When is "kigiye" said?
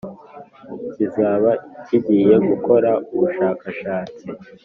1.85-2.35